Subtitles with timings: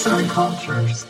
[0.00, 1.04] Arts and Cultures.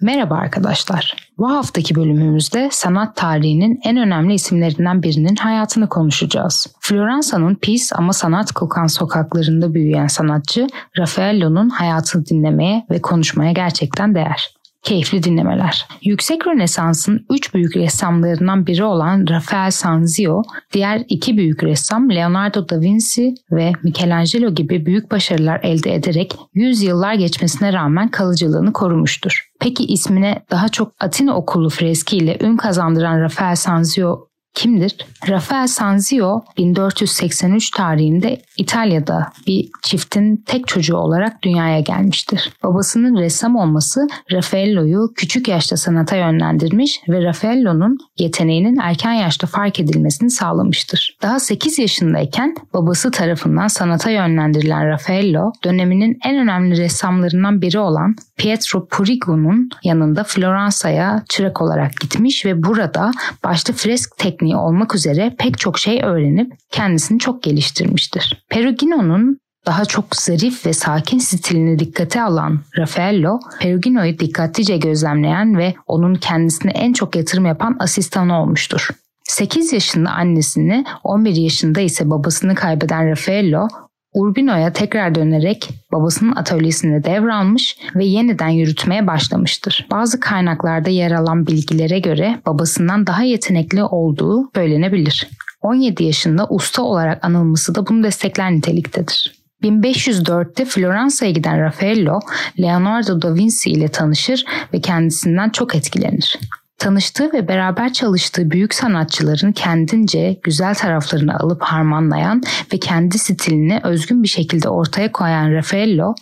[0.00, 1.16] Merhaba arkadaşlar.
[1.38, 6.66] Bu haftaki bölümümüzde sanat tarihinin en önemli isimlerinden birinin hayatını konuşacağız.
[6.80, 10.66] Floransa'nın pis ama sanat kokan sokaklarında büyüyen sanatçı
[10.98, 14.54] Raffaello'nun hayatını dinlemeye ve konuşmaya gerçekten değer.
[14.82, 15.86] Keyifli dinlemeler.
[16.02, 22.80] Yüksek Rönesans'ın üç büyük ressamlarından biri olan Rafael Sanzio, diğer iki büyük ressam Leonardo da
[22.80, 29.50] Vinci ve Michelangelo gibi büyük başarılar elde ederek yüzyıllar geçmesine rağmen kalıcılığını korumuştur.
[29.60, 34.96] Peki ismine daha çok Atina okulu freski ile ün kazandıran Rafael Sanzio kimdir?
[35.28, 42.52] Rafael Sanzio 1483 tarihinde İtalya'da bir çiftin tek çocuğu olarak dünyaya gelmiştir.
[42.62, 44.00] Babasının ressam olması
[44.32, 51.18] Raffaello'yu küçük yaşta sanata yönlendirmiş ve Raffaello'nun yeteneğinin erken yaşta fark edilmesini sağlamıştır.
[51.22, 58.86] Daha 8 yaşındayken babası tarafından sanata yönlendirilen Raffaello, döneminin en önemli ressamlarından biri olan Pietro
[58.86, 63.12] Purigo'nun yanında Floransa'ya çırak olarak gitmiş ve burada
[63.44, 68.44] başta fresk tekniği olmak üzere pek çok şey öğrenip kendisini çok geliştirmiştir.
[68.50, 76.14] Perugino'nun daha çok zarif ve sakin stilini dikkate alan Raffaello, Perugino'yu dikkatlice gözlemleyen ve onun
[76.14, 78.88] kendisine en çok yatırım yapan asistanı olmuştur.
[79.24, 83.68] 8 yaşında annesini, 11 yaşında ise babasını kaybeden Raffaello,
[84.14, 89.86] Urbino'ya tekrar dönerek babasının atölyesini devralmış ve yeniden yürütmeye başlamıştır.
[89.90, 95.28] Bazı kaynaklarda yer alan bilgilere göre babasından daha yetenekli olduğu söylenebilir.
[95.62, 99.42] 17 yaşında usta olarak anılması da bunu destekler niteliktedir.
[99.62, 102.20] 1504'te Floransa'ya giden Raffaello,
[102.60, 106.38] Leonardo da Vinci ile tanışır ve kendisinden çok etkilenir.
[106.82, 114.22] Tanıştığı ve beraber çalıştığı büyük sanatçıların kendince güzel taraflarını alıp harmanlayan ve kendi stilini özgün
[114.22, 116.14] bir şekilde ortaya koyan Raffaello,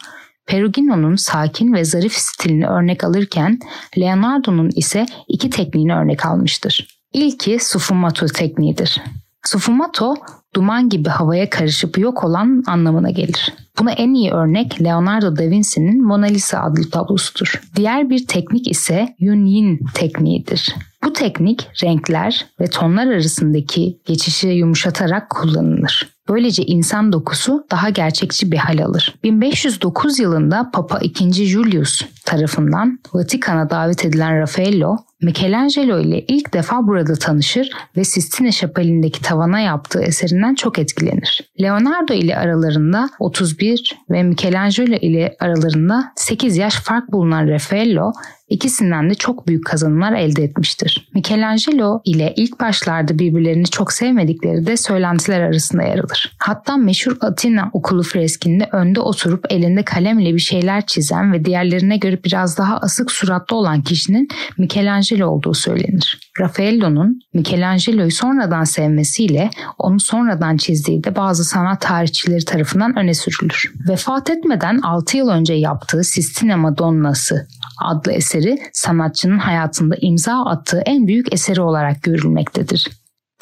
[0.46, 3.58] Perugino'nun sakin ve zarif stilini örnek alırken
[3.98, 7.00] Leonardo'nun ise iki tekniğini örnek almıştır.
[7.12, 9.02] İlki sfumato tekniğidir.
[9.50, 10.14] Sfumato
[10.54, 13.54] duman gibi havaya karışıp yok olan anlamına gelir.
[13.78, 17.60] Buna en iyi örnek Leonardo da Vinci'nin Mona Lisa adlı tablosudur.
[17.76, 20.74] Diğer bir teknik ise Yun Yin tekniğidir.
[21.04, 26.08] Bu teknik renkler ve tonlar arasındaki geçişi yumuşatarak kullanılır.
[26.28, 29.14] Böylece insan dokusu daha gerçekçi bir hal alır.
[29.24, 31.32] 1509 yılında Papa II.
[31.32, 39.22] Julius tarafından Vatikan'a davet edilen Raffaello, Michelangelo ile ilk defa burada tanışır ve Sistine Şapeli'ndeki
[39.22, 41.50] tavana yaptığı eserinden çok etkilenir.
[41.60, 48.12] Leonardo ile aralarında 31 ve Michelangelo ile aralarında 8 yaş fark bulunan Raffaello
[48.50, 51.08] İkisinden de çok büyük kazanımlar elde etmiştir.
[51.14, 56.36] Michelangelo ile ilk başlarda birbirlerini çok sevmedikleri de söylentiler arasında yer alır.
[56.38, 62.24] Hatta meşhur Atina okulu freskinde önde oturup elinde kalemle bir şeyler çizen ve diğerlerine göre
[62.24, 64.28] biraz daha asık suratlı olan kişinin
[64.58, 66.32] Michelangelo olduğu söylenir.
[66.40, 73.72] Raffaello'nun Michelangelo'yu sonradan sevmesiyle onu sonradan çizdiği de bazı sanat tarihçileri tarafından öne sürülür.
[73.88, 77.48] Vefat etmeden 6 yıl önce yaptığı Sistine Madonna'sı
[77.84, 82.88] adlı eseri sanatçının hayatında imza attığı en büyük eseri olarak görülmektedir.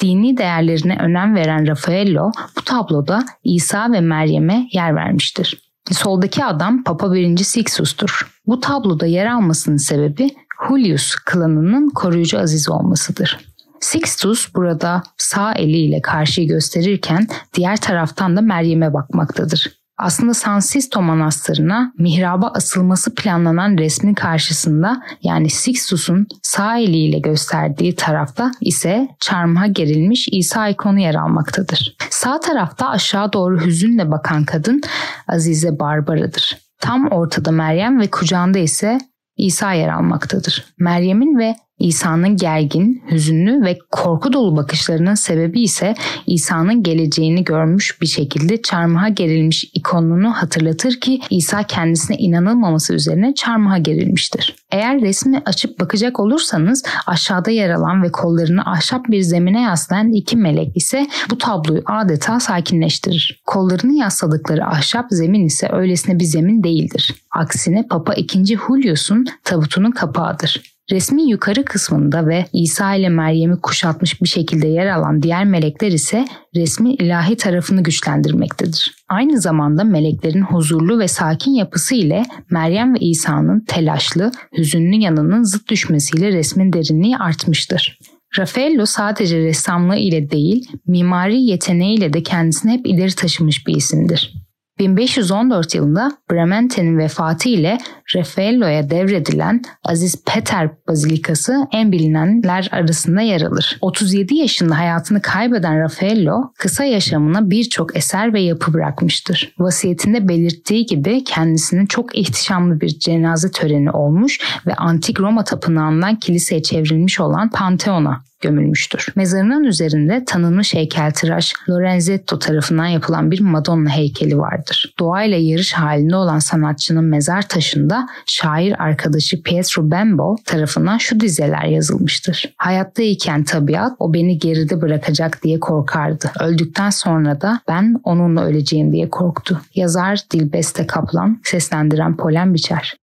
[0.01, 5.69] Dini değerlerine önem veren Raffaello bu tabloda İsa ve Meryem'e yer vermiştir.
[5.91, 7.37] Soldaki adam Papa 1.
[7.37, 8.41] Sixtus'tur.
[8.47, 10.29] Bu tabloda yer almasının sebebi
[10.67, 13.37] Julius klanının koruyucu aziz olmasıdır.
[13.79, 19.79] Sixtus burada sağ eliyle karşıyı gösterirken diğer taraftan da Meryem'e bakmaktadır.
[19.97, 28.51] Aslında San Sisto Manastırı'na mihraba asılması planlanan resmin karşısında yani Sixtus'un sağ eliyle gösterdiği tarafta
[28.61, 31.95] ise çarmıha gerilmiş İsa ikonu yer almaktadır.
[32.09, 34.81] Sağ tarafta aşağı doğru hüzünle bakan kadın
[35.27, 36.57] Azize Barbara'dır.
[36.79, 38.97] Tam ortada Meryem ve kucağında ise
[39.39, 40.65] İsa yer almaktadır.
[40.77, 45.95] Meryem'in ve İsa'nın gergin, hüzünlü ve korku dolu bakışlarının sebebi ise
[46.27, 53.77] İsa'nın geleceğini görmüş bir şekilde çarmıha gerilmiş ikonunu hatırlatır ki İsa kendisine inanılmaması üzerine çarmıha
[53.77, 54.55] gerilmiştir.
[54.71, 60.37] Eğer resmi açıp bakacak olursanız aşağıda yer alan ve kollarını ahşap bir zemine yaslayan iki
[60.37, 63.41] melek ise bu tabloyu adeta sakinleştirir.
[63.45, 67.15] Kollarını yasladıkları ahşap zemin ise öylesine bir zemin değildir.
[67.35, 68.45] Aksine Papa II.
[68.45, 70.78] Julius'un tabutunun kapağıdır.
[70.91, 76.25] Resmin yukarı kısmında ve İsa ile Meryem'i kuşatmış bir şekilde yer alan diğer melekler ise
[76.55, 78.95] resmin ilahi tarafını güçlendirmektedir.
[79.09, 85.69] Aynı zamanda meleklerin huzurlu ve sakin yapısı ile Meryem ve İsa'nın telaşlı, hüzünlü yanının zıt
[85.69, 87.99] düşmesiyle resmin derinliği artmıştır.
[88.37, 94.33] Raffaello sadece ressamlığı ile değil, mimari yeteneğiyle de kendisini hep ileri taşımış bir isimdir.
[94.79, 97.77] 1514 yılında Bremente'nin vefatı ile
[98.15, 103.77] Raffaello'ya devredilen Aziz Peter Bazilikası en bilinenler arasında yer alır.
[103.81, 109.53] 37 yaşında hayatını kaybeden Raffaello kısa yaşamına birçok eser ve yapı bırakmıştır.
[109.59, 116.63] Vasiyetinde belirttiği gibi kendisinin çok ihtişamlı bir cenaze töreni olmuş ve antik Roma tapınağından kiliseye
[116.63, 119.07] çevrilmiş olan Pantheon'a gömülmüştür.
[119.15, 124.93] Mezarının üzerinde tanınmış heykeltıraş Lorenzetto tarafından yapılan bir Madonna heykeli vardır.
[124.99, 132.53] Doğayla yarış halinde olan sanatçının mezar taşında şair arkadaşı Pietro Bembo tarafından şu dizeler yazılmıştır.
[132.57, 136.31] Hayattayken tabiat o beni geride bırakacak diye korkardı.
[136.39, 139.61] Öldükten sonra da ben onunla öleceğim diye korktu.
[139.75, 142.98] Yazar Dilbeste Kaplan, seslendiren Polen Biçer.